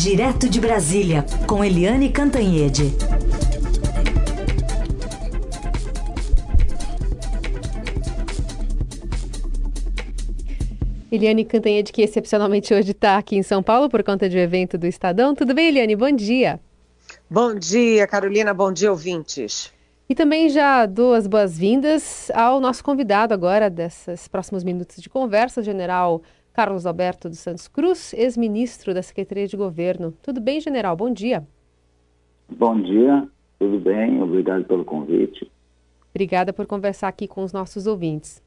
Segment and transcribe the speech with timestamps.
[0.00, 2.94] Direto de Brasília, com Eliane Cantanhede.
[11.10, 14.78] Eliane Cantanhede, que excepcionalmente hoje está aqui em São Paulo por conta de um evento
[14.78, 15.34] do Estadão.
[15.34, 15.96] Tudo bem, Eliane?
[15.96, 16.60] Bom dia.
[17.28, 18.54] Bom dia, Carolina.
[18.54, 19.72] Bom dia, ouvintes.
[20.08, 25.60] E também já dou as boas-vindas ao nosso convidado agora desses próximos minutos de conversa,
[25.60, 26.22] o general
[26.52, 30.12] Carlos Alberto dos Santos Cruz, ex-ministro da Secretaria de Governo.
[30.22, 30.96] Tudo bem, general?
[30.96, 31.46] Bom dia.
[32.48, 34.22] Bom dia, tudo bem?
[34.22, 35.50] Obrigado pelo convite.
[36.10, 38.42] Obrigada por conversar aqui com os nossos ouvintes.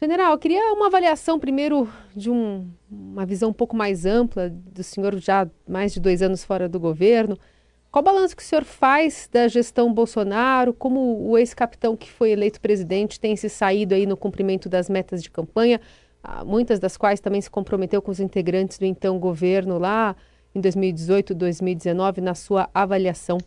[0.00, 4.82] General, eu queria uma avaliação primeiro de um, uma visão um pouco mais ampla do
[4.82, 7.38] senhor já mais de dois anos fora do governo.
[7.90, 10.72] Qual o balanço que o senhor faz da gestão Bolsonaro?
[10.72, 15.22] Como o ex-capitão que foi eleito presidente tem se saído aí no cumprimento das metas
[15.22, 15.80] de campanha?
[16.22, 20.14] Ah, muitas das quais também se comprometeu com os integrantes do então governo lá
[20.54, 23.38] em 2018, 2019, na sua avaliação?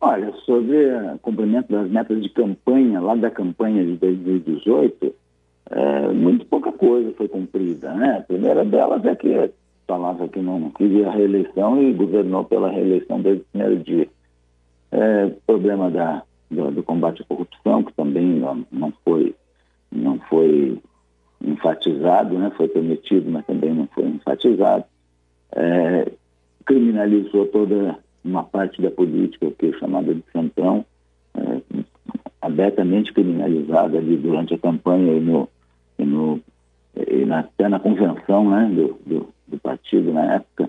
[0.00, 5.14] Olha, sobre o cumprimento das metas de campanha, lá da campanha de 2018,
[5.70, 7.92] é, muito pouca coisa foi cumprida.
[7.94, 8.18] Né?
[8.18, 9.50] A primeira delas é que
[9.86, 14.08] falava que não queria a reeleição e governou pela reeleição desde o primeiro dia.
[14.92, 19.34] É, problema da, do, do, combate à corrupção, que também não, não foi,
[19.90, 20.78] não foi
[21.46, 22.50] enfatizado, né?
[22.56, 24.84] foi prometido, mas também não foi enfatizado.
[25.52, 26.10] É,
[26.64, 30.84] criminalizou toda uma parte da política, que é chamada de centrão,
[31.34, 31.60] é,
[32.42, 35.48] abertamente criminalizada ali durante a campanha e, no,
[35.98, 36.40] e, no,
[36.96, 40.68] e na, até na convenção né, do, do, do, partido na época,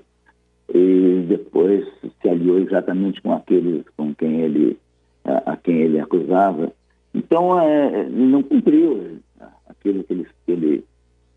[0.74, 1.88] e depois
[2.22, 4.78] se aliou exatamente com aqueles com quem ele,
[5.26, 6.72] a, a quem ele acusava.
[7.14, 9.20] Então, é, não cumpriu
[9.80, 10.84] aquilo que ele, ele,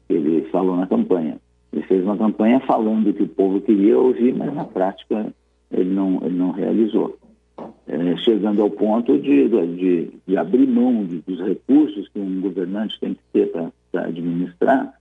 [0.09, 1.39] ele falou na campanha.
[1.73, 5.33] Ele fez uma campanha falando que o povo queria ouvir, mas na prática
[5.71, 7.17] ele não, ele não realizou.
[7.87, 12.99] É, chegando ao ponto de, de, de abrir mão de, dos recursos que um governante
[13.01, 13.53] tem que ter
[13.93, 14.95] para administrar,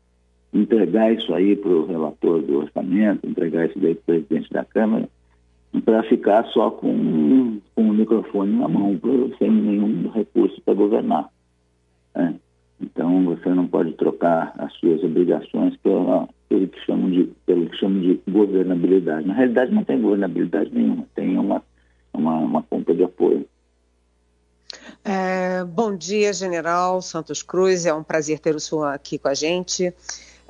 [0.54, 4.66] entregar isso aí para o relator do orçamento, entregar isso daí para o presidente da
[4.66, 5.10] Câmara,
[5.86, 9.00] para ficar só com, com o microfone na mão,
[9.38, 11.30] sem nenhum recurso para governar.
[12.16, 12.34] É.
[12.82, 17.78] Então você não pode trocar as suas obrigações pela, pelo que chamam de pelo que
[17.78, 19.28] chamam de governabilidade.
[19.28, 21.62] Na realidade não tem governabilidade nenhuma, tem uma
[22.14, 23.46] uma, uma de apoio.
[25.04, 27.86] É, bom dia, General Santos Cruz.
[27.86, 29.94] É um prazer ter o senhor aqui com a gente.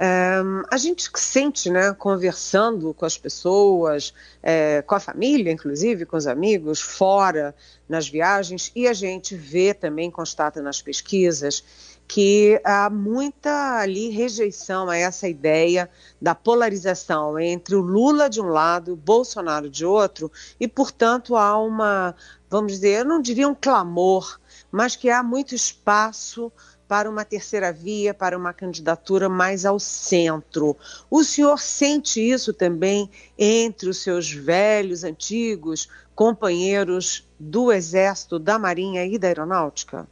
[0.01, 0.39] É,
[0.71, 6.25] a gente sente, né, conversando com as pessoas, é, com a família, inclusive, com os
[6.25, 7.53] amigos, fora,
[7.87, 11.61] nas viagens, e a gente vê também, constata nas pesquisas,
[12.07, 15.89] que há muita ali rejeição a essa ideia
[16.19, 21.61] da polarização entre o Lula de um lado, o Bolsonaro de outro, e, portanto, há
[21.61, 22.15] uma,
[22.49, 24.39] vamos dizer, eu não diria um clamor,
[24.71, 26.49] mas que há muito espaço
[26.89, 30.75] para uma terceira via, para uma candidatura mais ao centro.
[31.09, 33.07] O senhor sente isso também
[33.37, 40.07] entre os seus velhos, antigos companheiros do Exército, da Marinha e da Aeronáutica?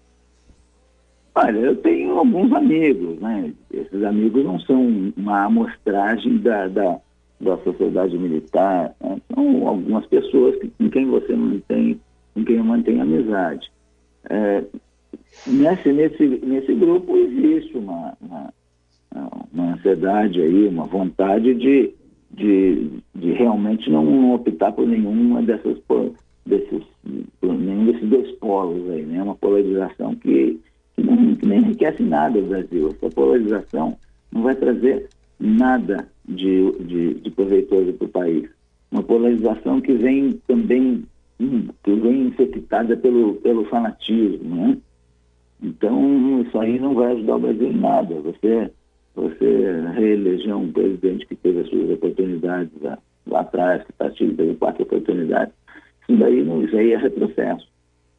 [1.34, 3.52] Olha, eu tenho alguns amigos, né?
[3.74, 7.00] Esses amigos não são uma amostragem da, da,
[7.42, 9.20] da sociedade militar, né?
[9.34, 12.00] são algumas pessoas que, com quem você mantém,
[12.34, 13.72] com quem mantém amizade.
[14.30, 14.64] É,
[15.46, 18.54] nesse, nesse, nesse grupo existe uma, uma,
[19.54, 21.94] uma ansiedade aí, uma vontade de,
[22.32, 25.78] de, de realmente não, optar por nenhuma dessas
[26.46, 26.84] desses,
[27.42, 29.22] por nenhum desses dois polos aí, né?
[29.22, 30.60] Uma polarização que
[30.98, 32.90] que, não, que nem enriquece nada o Brasil.
[32.90, 33.98] Essa polarização
[34.32, 35.08] não vai trazer
[35.40, 38.50] nada de, de, de proveitoso para o país.
[38.92, 41.04] Uma polarização que vem também
[41.40, 44.78] hum, que vem infectada pelo, pelo fanatismo, né?
[45.62, 48.16] Então, isso aí não vai ajudar o Brasil em nada.
[48.22, 48.72] Você,
[49.16, 54.36] você reeleger um presidente que teve as suas oportunidades lá, lá atrás, que o partido
[54.36, 55.54] teve quatro oportunidades,
[56.08, 57.68] isso daí, não, isso aí é retrocesso.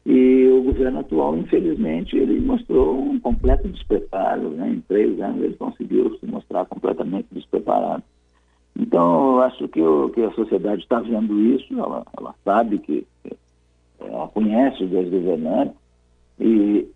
[0.05, 4.49] E o governo atual, infelizmente, ele mostrou um completo despreparo.
[4.49, 4.69] Né?
[4.71, 8.03] Em três anos ele conseguiu se mostrar completamente despreparado.
[8.77, 13.05] Então, eu acho que, o, que a sociedade está vendo isso, ela, ela sabe que,
[13.23, 13.35] que
[13.99, 15.75] ela conhece os dois governantes
[16.39, 16.87] e,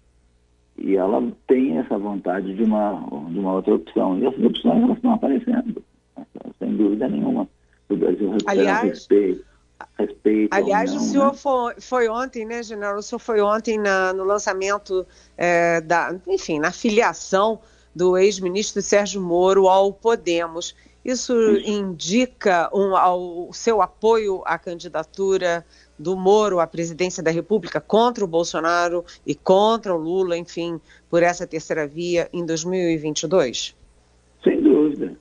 [0.78, 4.18] e ela tem essa vontade de uma, de uma outra opção.
[4.20, 5.84] E essas opções elas estão aparecendo,
[6.60, 7.48] sem dúvida nenhuma.
[7.90, 9.46] O Brasil Aliás, respeito
[9.98, 10.54] respeito.
[10.54, 11.38] Aliás, não, o senhor né?
[11.38, 12.98] foi, foi, ontem, né, general?
[12.98, 15.06] O senhor foi ontem na, no lançamento
[15.38, 17.60] é, da, enfim, na filiação
[17.96, 20.76] do ex-ministro Sérgio Moro ao Podemos.
[21.04, 21.34] Isso
[21.66, 25.66] indica um, ao, o seu apoio à candidatura
[26.04, 30.80] do Moro à presidência da República contra o Bolsonaro e contra o Lula, enfim,
[31.10, 33.76] por essa terceira via em 2022?
[34.44, 35.16] Sem dúvida,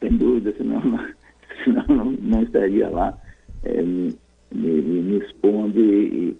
[0.00, 0.80] sem dúvida, senão,
[1.64, 3.18] senão não, estaria lá
[3.64, 4.14] é, me,
[4.52, 6.36] me, expondo e,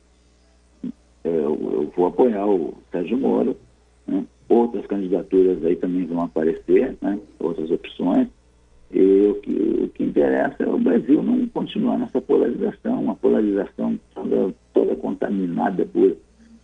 [1.25, 3.57] é, eu, eu, vou apoiar o Sérgio Moro.
[4.07, 4.25] Né?
[4.49, 7.19] Outras candidaturas aí também vão aparecer, né?
[7.39, 8.29] outras opções.
[8.91, 13.99] E o que, o que interessa é o Brasil não continuar nessa polarização, uma polarização
[14.15, 16.17] toda, toda contaminada por,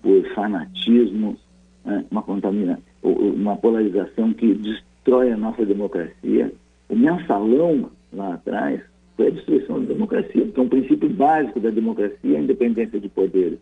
[0.02, 1.36] por fanatismo,
[1.84, 2.04] né?
[2.10, 6.52] uma, contamina, uma polarização que destrói a nossa democracia.
[6.88, 8.80] O mensalão lá atrás
[9.16, 13.08] foi a destruição da democracia, porque é um princípio básico da democracia a independência de
[13.08, 13.58] poderes.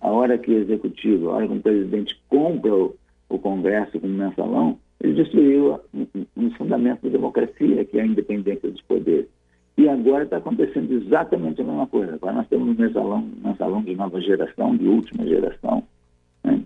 [0.00, 2.94] A hora que o executivo, a hora que o presidente compra o,
[3.28, 5.80] o Congresso como mensalão, ele destruiu
[6.36, 9.26] um, fundamento da democracia, que é a independência dos poderes.
[9.76, 12.14] E agora está acontecendo exatamente a mesma coisa.
[12.14, 15.82] Agora nós temos um mensalão, mensalão de nova geração, de última geração,
[16.44, 16.62] né?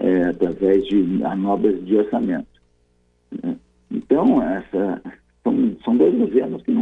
[0.00, 2.60] é, através de manobras de orçamento.
[3.42, 3.56] Né?
[3.92, 5.00] Então, essa,
[5.44, 6.72] são, são dois governos que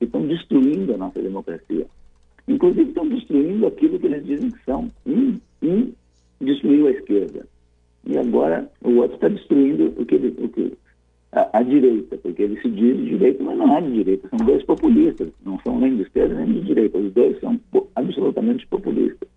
[0.00, 1.86] estão destruindo a nossa democracia.
[2.46, 4.88] Inclusive estão destruindo aquilo que eles dizem que são.
[5.04, 5.92] Um, um
[6.40, 7.44] destruiu a esquerda.
[8.08, 10.72] E agora o outro está destruindo o que, ele, o que
[11.30, 14.46] a, a, direita, porque ele se diz de direita, mas não é de direita, são
[14.46, 17.60] dois populistas, não são nem de esquerda nem de direita, os dois são
[17.94, 19.28] absolutamente populistas.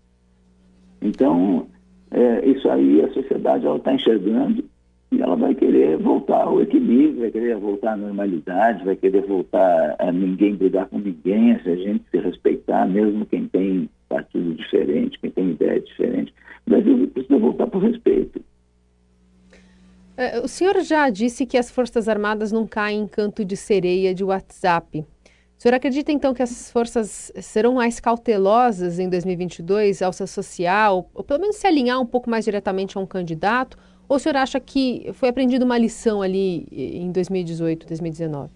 [1.02, 1.66] Então,
[2.10, 4.64] é, isso aí a sociedade está enxergando
[5.10, 9.96] e ela vai querer voltar ao equilíbrio, vai querer voltar à normalidade, vai querer voltar
[9.98, 15.30] a ninguém brigar com ninguém, a gente se respeitar, mesmo quem tem partido diferente, quem
[15.30, 16.32] tem ideia diferente
[16.66, 18.40] Brasil precisa voltar para o respeito.
[19.52, 19.58] É,
[20.42, 24.22] o senhor já disse que as Forças Armadas não caem em canto de sereia de
[24.22, 25.04] WhatsApp.
[25.58, 30.92] O senhor acredita então que essas forças serão mais cautelosas em 2022 ao se associar,
[30.92, 33.78] ou, pelo menos se alinhar um pouco mais diretamente a um candidato?
[34.08, 38.50] Ou o senhor acha que foi aprendida uma lição ali em 2018, 2019?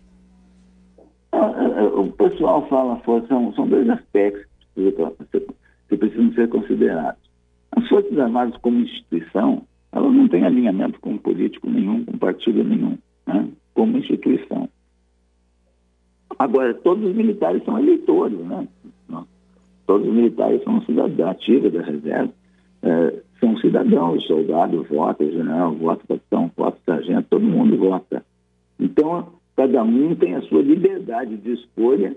[1.31, 4.45] Ah, ah, ah, o pessoal fala, são, são dois aspectos
[4.75, 7.23] que precisam ser considerados.
[7.71, 9.63] As Forças Armadas como instituição,
[9.97, 13.49] elas não têm alinhamento com político nenhum, com partido nenhum, né?
[13.73, 14.69] como instituição.
[16.39, 18.69] Agora, todos os militares são eleitores, né?
[19.87, 22.33] Todos os militares são cidadãos ativos da reserva.
[22.83, 28.23] É, são cidadãos, soldado vota, general vota, capitão vota, sargento, todo mundo vota.
[28.79, 32.15] Então, cada um tem a sua liberdade de escolha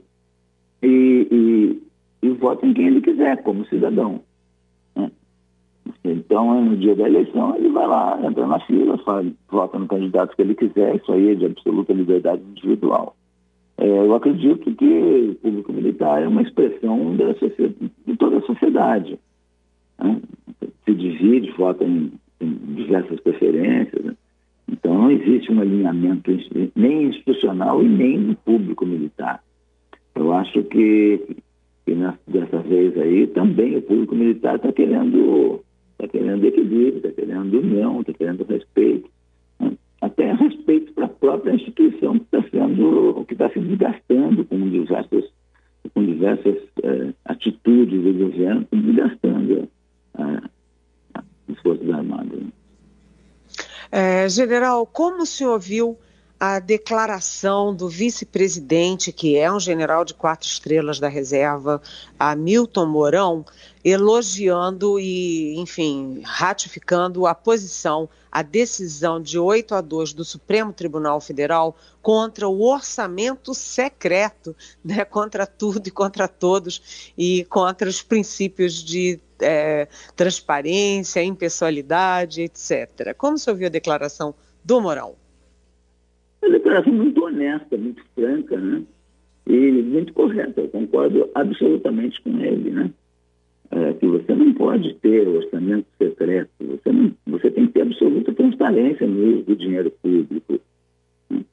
[0.84, 1.80] e,
[2.22, 4.22] e, e vota em quem ele quiser, como cidadão.
[6.12, 10.36] Então, no dia da eleição, ele vai lá, entra na fila, faz, vota no candidato
[10.36, 13.16] que ele quiser, isso aí é de absoluta liberdade individual.
[13.78, 19.18] É, eu acredito que o público militar é uma expressão de toda a sociedade.
[19.98, 20.22] Né?
[20.90, 24.04] se divide, vota em, em diversas preferências.
[24.04, 24.16] Né?
[24.72, 26.32] Então, não existe um alinhamento
[26.76, 29.44] nem institucional e nem do público militar.
[30.16, 31.38] Eu acho que,
[31.86, 31.96] que
[32.28, 35.62] dessa vez aí também o público militar está querendo,
[36.00, 39.10] tá querendo equilíbrio, está querendo união, está querendo respeito.
[39.60, 39.74] Né?
[40.02, 45.26] Até respeito para a própria instituição que está sendo, que está se desgastando com diversas,
[45.94, 49.70] com diversas eh, atitudes do governo, desgastando
[51.62, 52.40] Forças Armadas.
[53.92, 55.98] É, general, como o senhor viu
[56.40, 61.82] a declaração do vice-presidente, que é um general de quatro estrelas da reserva,
[62.18, 63.46] Hamilton Mourão,
[63.84, 71.20] elogiando e, enfim, ratificando a posição, a decisão de 8 a 2 do Supremo Tribunal
[71.20, 78.76] Federal contra o orçamento secreto, né, contra tudo e contra todos, e contra os princípios
[78.76, 83.14] de é, transparência, impessoalidade, etc.
[83.18, 85.16] Como você ouviu a declaração do Mourão?
[86.42, 88.84] Uma declaração muito honesta, muito franca, né?
[89.48, 90.62] E muito correta.
[90.62, 92.92] Eu concordo absolutamente com ele, né?
[93.72, 98.34] É, que você não pode ter orçamento secreto, você, não, você tem que ter absoluta
[98.34, 100.60] transparência no uso do dinheiro público.
[101.30, 101.46] Né?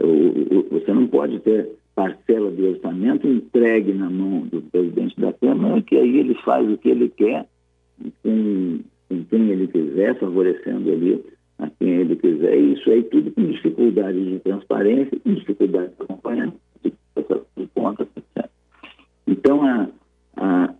[0.00, 5.32] O, o, você não pode ter parcela do orçamento entregue na mão do presidente da
[5.32, 7.44] Câmara, que aí ele faz o que ele quer,
[8.22, 8.78] com,
[9.08, 11.22] com quem ele quiser, favorecendo ali
[11.88, 16.92] quem ele quiser, isso aí tudo com dificuldade de transparência, com dificuldade de acompanhamento, de.
[19.26, 19.88] Então, a,
[20.36, 20.74] a,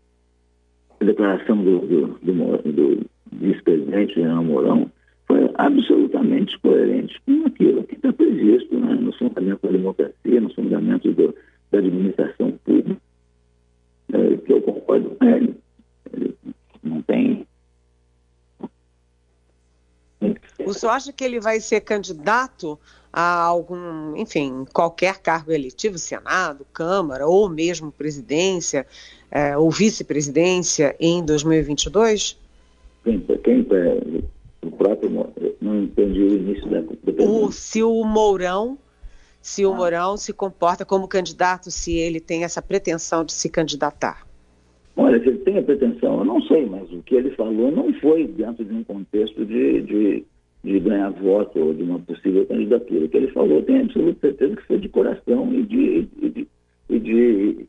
[1.00, 4.91] declaração do, do, do, do vice-presidente General Mourão
[5.27, 11.15] foi absolutamente coerente com aquilo que está previsto né, no fundamento da democracia nos fundamentos
[11.15, 11.35] do,
[11.71, 13.00] da administração pública,
[14.12, 15.55] é, que eu concordo com ele.
[16.12, 16.35] ele
[16.83, 17.38] não tem.
[20.65, 22.79] O senhor acha que ele vai ser candidato
[23.13, 28.87] a algum, enfim, qualquer cargo eletivo, Senado, Câmara ou mesmo presidência
[29.31, 32.39] é, ou vice-presidência em 2022?
[33.05, 33.67] Quem, quem
[34.63, 35.11] o próprio,
[35.61, 38.79] não entendi o início da, da o, Se o Mourão,
[39.41, 39.77] se o ah.
[39.77, 44.28] Mourão se comporta como candidato, se ele tem essa pretensão de se candidatar.
[44.99, 47.90] Olha, se ele tem a pretensão, eu não sei, mas o que ele falou não
[47.95, 50.25] foi dentro de um contexto de, de
[50.62, 53.05] de ganhar voto ou de uma possível candidatura.
[53.05, 56.49] O que ele falou, tenho absoluta certeza que foi de coração e de, e de,
[56.90, 57.67] e de,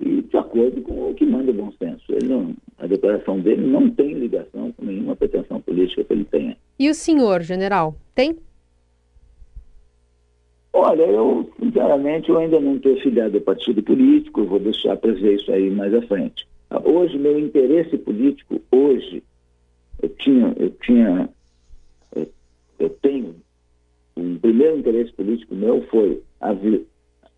[0.00, 2.04] e de acordo com o que manda o bom senso.
[2.08, 6.56] Ele não, a declaração dele não tem ligação com nenhuma pretensão política que ele tenha.
[6.78, 8.36] E o senhor, general, tem?
[10.72, 15.34] Olha, eu, sinceramente, eu ainda não estou filiado a partido político, vou deixar para ver
[15.34, 16.46] isso aí mais à frente.
[16.84, 19.22] Hoje, meu interesse político, hoje,
[20.02, 21.28] eu tinha, eu tinha
[22.80, 23.36] eu tenho,
[24.16, 26.22] um primeiro interesse político meu foi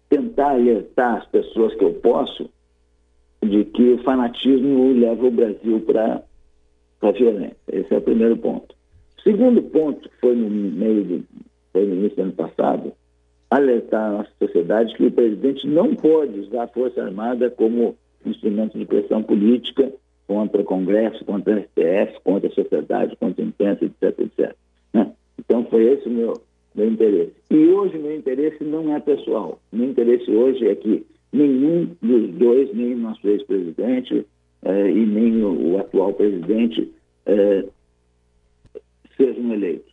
[0.09, 2.49] tentar alertar as pessoas que eu posso
[3.43, 6.23] de que o fanatismo leva o Brasil para
[7.03, 7.57] a violência.
[7.69, 8.75] Esse é o primeiro ponto.
[9.19, 11.25] O segundo ponto foi no meio de,
[11.73, 12.93] foi no início do ano passado,
[13.51, 17.97] alertar a nossa sociedade que o presidente não pode usar a Força Armada como
[18.29, 19.93] instrumento de pressão política
[20.27, 24.57] contra Congresso, contra STF, contra a sociedade, contra a imprensa, etc, etc.
[25.39, 26.35] Então foi esse o meu,
[26.75, 27.33] meu interesse.
[27.51, 29.61] E hoje meu interesse não é pessoal.
[29.73, 34.27] Meu interesse hoje é que nenhum dos dois, nem o nosso ex-presidente
[34.65, 36.91] eh, e nem o, o, atual presidente
[37.27, 37.65] eh,
[39.17, 39.93] sejam eleitos,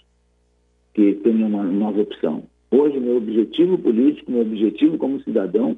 [0.94, 2.44] que tenham uma nova opção.
[2.72, 5.76] Hoje meu objetivo político, meu objetivo como cidadão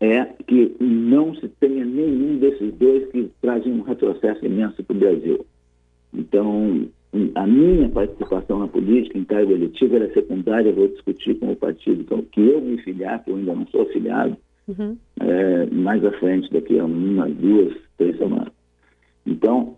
[0.00, 4.98] é que não se tenha nenhum desses dois que trazem um retrocesso imenso para o
[4.98, 5.46] Brasil.
[6.12, 6.88] Então,
[7.34, 12.02] a minha participação na política, em cargo eletivo, era secundária, vou discutir com o partido
[12.02, 14.36] então, que eu me filiar, que eu ainda não sou afiliado,
[14.68, 14.96] uhum.
[15.20, 18.52] é, mais à frente, daqui a uma, duas, três semanas.
[19.24, 19.76] Então,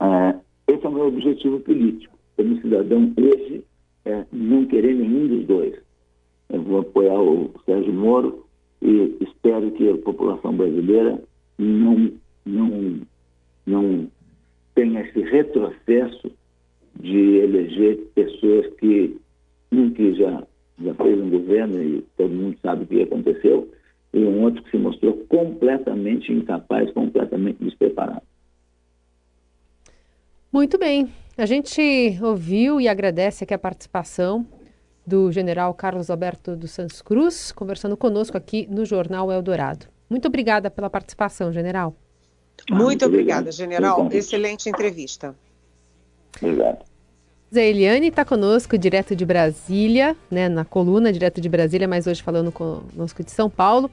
[0.00, 0.34] é,
[0.68, 2.18] esse é o meu objetivo político.
[2.36, 3.64] Como cidadão, hoje,
[4.04, 5.74] é não querer nenhum dos dois.
[6.50, 8.43] Eu vou apoiar o Sérgio Moro
[8.82, 11.20] e espero que a população brasileira
[11.58, 12.12] não,
[12.44, 13.00] não,
[13.66, 14.10] não
[14.74, 16.30] tem esse retrocesso
[17.00, 19.16] de eleger pessoas que
[19.72, 20.42] um que já,
[20.82, 23.68] já fez um governo e todo mundo sabe o que aconteceu,
[24.12, 28.22] e um outro que se mostrou completamente incapaz, completamente despreparado.
[30.52, 31.08] Muito bem.
[31.36, 34.46] A gente ouviu e agradece aqui a participação
[35.06, 39.86] do general Carlos Alberto dos Santos Cruz, conversando conosco aqui no Jornal Eldorado.
[40.08, 41.94] Muito obrigada pela participação, general.
[42.70, 44.08] Ah, muito, obrigada, general.
[44.10, 45.34] Excelente entrevista.
[46.40, 46.84] Obrigado.
[47.52, 52.22] Zé Eliane está conosco direto de Brasília, né, na coluna direto de Brasília, mas hoje
[52.22, 53.90] falando conosco de São Paulo.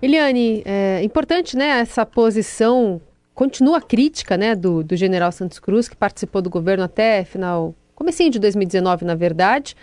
[0.00, 3.00] Eliane, é importante, né, essa posição,
[3.34, 8.30] continua crítica, né, do, do general Santos Cruz, que participou do governo até final, comecinho
[8.30, 9.76] de 2019, na verdade,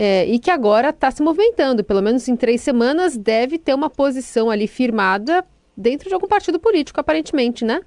[0.00, 3.90] é, e que agora está se movimentando, pelo menos em três semanas, deve ter uma
[3.90, 5.44] posição ali firmada
[5.76, 7.80] dentro de algum partido político, aparentemente, né?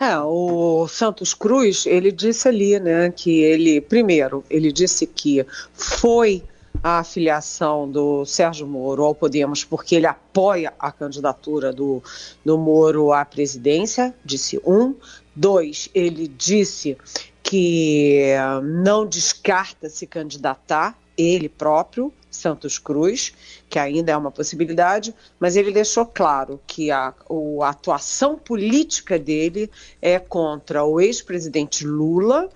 [0.00, 6.42] É, o Santos Cruz, ele disse ali, né, que ele, primeiro, ele disse que foi
[6.82, 12.02] a afiliação do Sérgio Moro ao Podemos porque ele apoia a candidatura do,
[12.42, 14.94] do Moro à presidência, disse um.
[15.34, 16.96] Dois, ele disse
[17.42, 23.32] que não descarta se candidatar ele próprio, Santos Cruz,
[23.68, 27.14] que ainda é uma possibilidade, mas ele deixou claro que a,
[27.62, 29.70] a atuação política dele
[30.00, 32.48] é contra o ex-presidente Lula,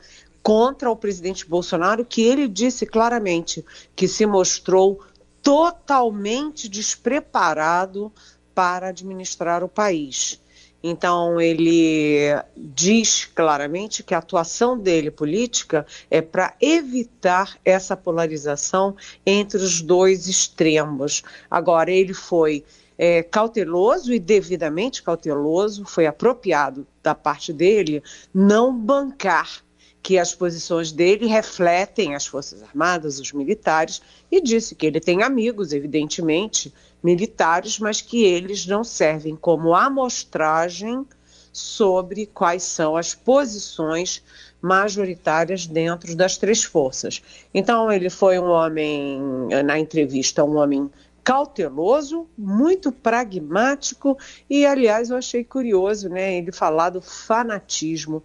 [0.43, 3.65] contra o presidente Bolsonaro, que ele disse claramente
[3.97, 5.01] que se mostrou
[5.43, 8.13] totalmente despreparado
[8.55, 10.41] para administrar o país.
[10.83, 12.21] Então, ele
[12.57, 18.97] diz claramente que a atuação dele política é para evitar essa polarização
[19.27, 21.23] entre os dois extremos.
[21.51, 22.65] Agora, ele foi
[22.97, 29.63] é, cauteloso e devidamente cauteloso, foi apropriado da parte dele não bancar
[30.03, 35.23] que as posições dele refletem as Forças Armadas, os militares, e disse que ele tem
[35.23, 36.73] amigos, evidentemente,
[37.03, 41.07] militares, mas que eles não servem como amostragem
[41.53, 44.23] sobre quais são as posições
[44.63, 47.23] majoritárias dentro das três forças.
[47.53, 49.21] Então, ele foi um homem,
[49.65, 50.91] na entrevista, um homem
[51.25, 54.17] cauteloso, muito pragmático
[54.49, 58.23] e, aliás, eu achei curioso, né, ele falar do fanatismo,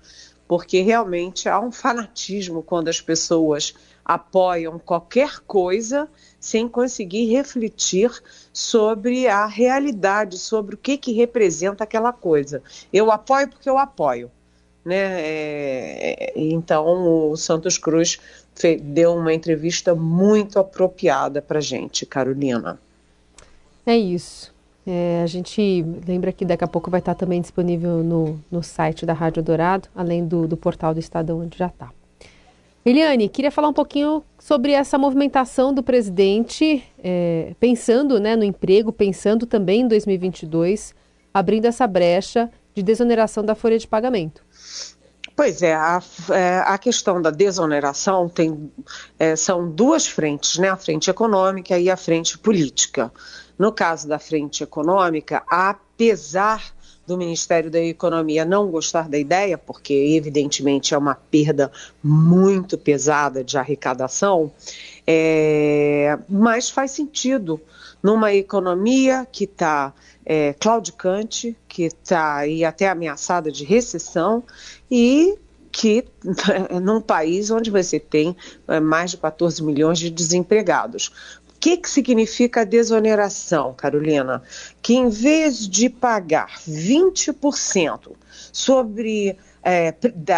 [0.48, 3.74] porque realmente há um fanatismo quando as pessoas
[4.06, 6.08] apoiam qualquer coisa
[6.40, 8.12] sem conseguir refletir
[8.54, 12.62] sobre a realidade, sobre o que, que representa aquela coisa.
[12.94, 14.30] Eu apoio porque eu apoio.
[14.86, 14.96] Né?
[14.96, 18.20] É, então, o Santos Cruz
[18.84, 22.80] deu uma entrevista muito apropriada para gente, Carolina.
[23.84, 24.54] É isso.
[24.86, 29.04] É, a gente lembra que daqui a pouco vai estar também disponível no, no site
[29.04, 31.92] da Rádio Dourado, além do, do portal do Estadão, onde já está.
[32.86, 38.94] Eliane, queria falar um pouquinho sobre essa movimentação do presidente, é, pensando né, no emprego,
[38.94, 40.94] pensando também em 2022,
[41.34, 44.44] abrindo essa brecha de desoneração da folha de pagamento.
[45.36, 46.00] Pois é, a,
[46.30, 48.72] é, a questão da desoneração tem,
[49.18, 50.70] é, são duas frentes, né?
[50.70, 53.12] A frente econômica e a frente política.
[53.58, 56.75] No caso da frente econômica, apesar
[57.06, 61.72] do Ministério da Economia não gostar da ideia, porque evidentemente é uma perda
[62.04, 64.52] muito pesada de arrecadação,
[65.06, 67.60] é, mas faz sentido.
[68.02, 69.92] Numa economia que está
[70.26, 74.44] é, claudicante, que está aí até ameaçada de recessão
[74.90, 75.38] e
[75.72, 76.06] que
[76.82, 78.36] num país onde você tem
[78.68, 81.12] é, mais de 14 milhões de desempregados
[81.66, 84.44] que, que significa a desoneração, Carolina?
[84.84, 88.12] Que em vez de pagar 20%
[88.52, 89.92] sobre é,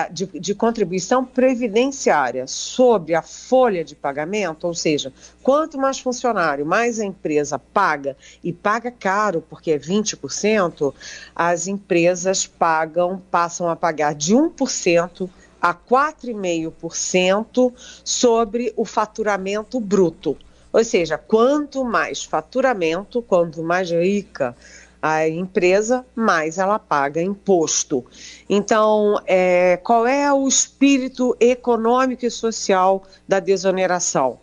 [0.10, 5.12] de, de, contribuição previdenciária sobre a folha de pagamento, ou seja,
[5.44, 10.94] quanto mais funcionário, mais a empresa paga, e paga caro, porque é 20%,
[11.36, 15.30] as empresas pagam, passam a pagar de 1%
[15.62, 17.74] a 4,5%
[18.06, 20.38] sobre o faturamento bruto.
[20.78, 24.56] Ou seja, quanto mais faturamento, quanto mais rica
[25.02, 28.06] a empresa, mais ela paga imposto.
[28.48, 34.40] Então, é, qual é o espírito econômico e social da desoneração?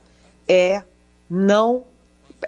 [0.48, 0.82] É
[1.30, 1.85] não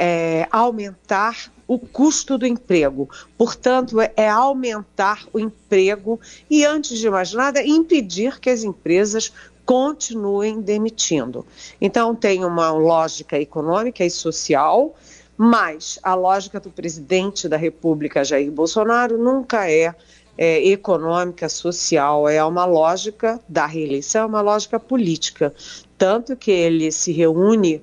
[0.00, 3.08] é, aumentar o custo do emprego.
[3.38, 9.32] Portanto, é, é aumentar o emprego e, antes de mais nada, impedir que as empresas
[9.66, 11.44] continuem demitindo.
[11.81, 14.94] Então, tem uma lógica econômica e social,
[15.37, 19.92] mas a lógica do presidente da República, Jair Bolsonaro, nunca é,
[20.38, 25.52] é econômica, social, é uma lógica da reeleição, é uma lógica política.
[25.98, 27.83] Tanto que ele se reúne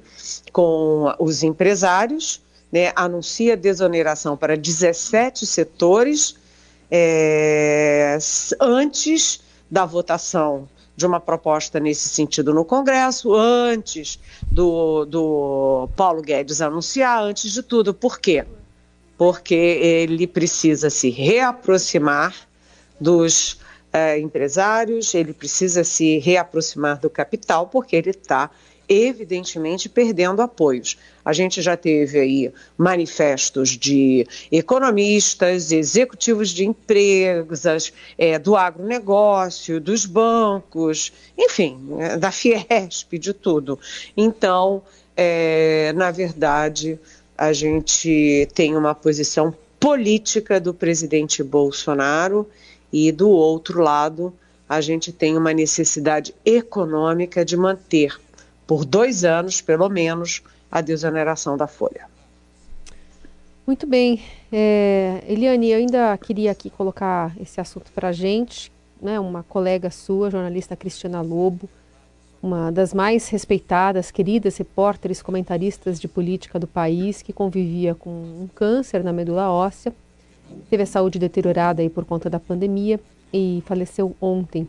[0.54, 2.42] com os empresários,
[2.72, 6.36] né, anuncia desoneração para 17 setores
[6.90, 8.18] é,
[8.60, 14.20] antes da votação de uma proposta nesse sentido no Congresso, antes
[14.52, 17.94] do, do Paulo Guedes anunciar, antes de tudo.
[17.94, 18.46] Por quê?
[19.18, 22.36] Porque ele precisa se reaproximar
[23.00, 23.60] dos
[23.92, 28.50] é, empresários, ele precisa se reaproximar do capital, porque ele está
[28.88, 30.98] evidentemente perdendo apoios.
[31.24, 40.06] A gente já teve aí manifestos de economistas, executivos de empresas, é, do agronegócio, dos
[40.06, 43.80] bancos, enfim, é, da Fiesp, de tudo.
[44.18, 44.82] Então,
[45.16, 47.00] é, na verdade,
[47.38, 52.48] a gente tem uma posição política do presidente Bolsonaro
[52.92, 54.34] e, do outro lado,
[54.68, 58.18] a gente tem uma necessidade econômica de manter
[58.66, 62.08] por dois anos, pelo menos, a desoneração da folha.
[63.66, 64.22] Muito bem.
[64.52, 68.72] É, Eliane, eu ainda queria aqui colocar esse assunto para a gente.
[69.02, 71.70] Né, uma colega sua, jornalista Cristiana Lobo,
[72.42, 78.50] uma das mais respeitadas, queridas repórteres, comentaristas de política do país, que convivia com um
[78.56, 79.94] câncer na medula óssea,
[80.70, 83.00] teve a saúde deteriorada aí por conta da pandemia
[83.34, 84.68] e faleceu ontem,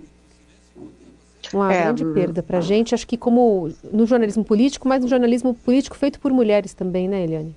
[1.52, 5.02] uma é, grande hum, perda para a gente, acho que como no jornalismo político, mas
[5.02, 7.56] no jornalismo político feito por mulheres também, né, Eliane?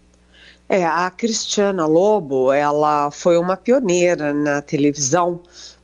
[0.69, 5.39] É, a Cristiana Lobo, ela foi uma pioneira na televisão,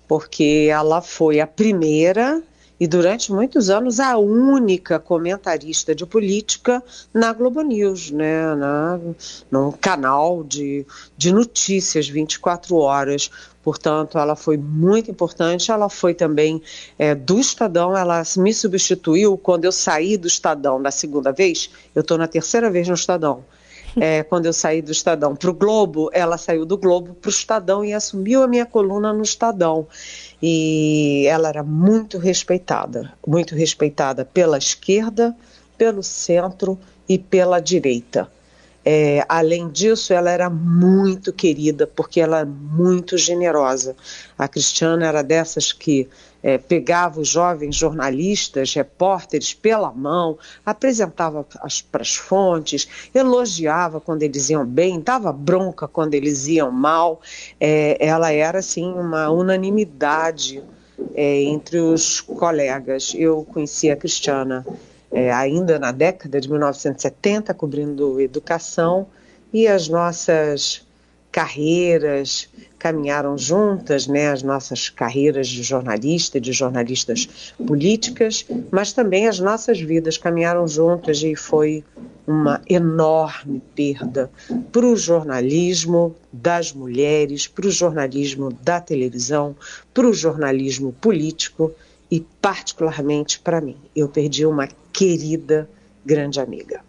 [0.07, 2.43] porque ela foi a primeira
[2.83, 8.99] e durante muitos anos a única comentarista de política na Globo News, né, na,
[9.49, 10.85] num canal de,
[11.17, 13.31] de notícias 24 horas.
[13.63, 15.71] Portanto, ela foi muito importante.
[15.71, 16.61] Ela foi também
[16.99, 21.69] é, do Estadão, ela me substituiu quando eu saí do Estadão da segunda vez.
[21.95, 23.45] Eu estou na terceira vez no Estadão.
[23.99, 27.31] É, quando eu saí do Estadão para o Globo, ela saiu do Globo para o
[27.31, 29.87] Estadão e assumiu a minha coluna no Estadão.
[30.41, 35.35] E ela era muito respeitada, muito respeitada pela esquerda,
[35.77, 36.77] pelo centro
[37.07, 38.29] e pela direita.
[38.85, 43.95] É, além disso, ela era muito querida, porque ela é muito generosa.
[44.37, 46.09] A Cristiana era dessas que
[46.43, 51.45] é, pegava os jovens jornalistas, repórteres pela mão, apresentava
[51.89, 57.21] para as fontes, elogiava quando eles iam bem, dava bronca quando eles iam mal.
[57.59, 60.61] É, ela era, assim, uma unanimidade
[61.15, 63.13] é, entre os colegas.
[63.15, 64.65] Eu conheci a Cristiana
[65.13, 69.07] é, ainda na década de 1970, cobrindo educação,
[69.53, 70.85] e as nossas
[71.31, 79.39] carreiras caminharam juntas, né, as nossas carreiras de jornalista, de jornalistas políticas, mas também as
[79.39, 81.83] nossas vidas caminharam juntas e foi
[82.27, 84.29] uma enorme perda
[84.71, 89.55] para o jornalismo das mulheres, para o jornalismo da televisão,
[89.93, 91.71] para o jornalismo político
[92.09, 93.77] e particularmente para mim.
[93.95, 95.69] Eu perdi uma querida
[96.05, 96.81] grande amiga.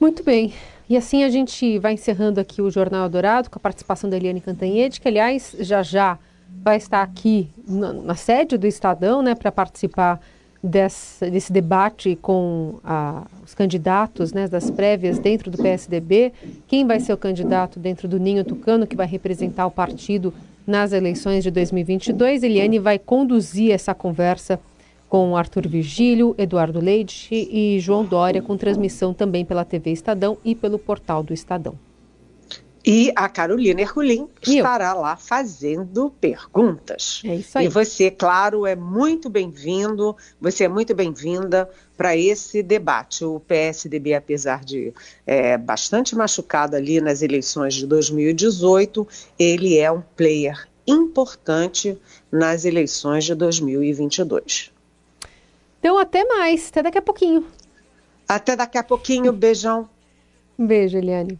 [0.00, 0.52] Muito bem.
[0.88, 4.40] E assim a gente vai encerrando aqui o Jornal Dourado com a participação da Eliane
[4.40, 6.18] Cantanhede, que aliás já já
[6.62, 10.20] vai estar aqui na, na sede do Estadão, né, para participar
[10.62, 16.32] desse, desse debate com a, os candidatos né, das prévias dentro do PSDB.
[16.66, 20.32] Quem vai ser o candidato dentro do Ninho Tucano, que vai representar o partido
[20.68, 22.42] nas eleições de 2022?
[22.42, 24.60] Eliane vai conduzir essa conversa
[25.08, 30.54] com Arthur Virgílio, Eduardo Leite e João Dória, com transmissão também pela TV Estadão e
[30.54, 31.87] pelo portal do Estadão.
[32.90, 37.20] E a Carolina Herculin estará lá fazendo perguntas.
[37.22, 37.66] É isso aí.
[37.66, 43.26] E você, claro, é muito bem-vindo, você é muito bem-vinda para esse debate.
[43.26, 44.94] O PSDB, apesar de
[45.26, 49.06] é, bastante machucado ali nas eleições de 2018,
[49.38, 52.00] ele é um player importante
[52.32, 54.72] nas eleições de 2022.
[55.78, 56.70] Então, até mais.
[56.70, 57.46] Até daqui a pouquinho.
[58.26, 59.30] Até daqui a pouquinho.
[59.30, 59.86] Beijão.
[60.58, 61.38] Um beijo, Eliane.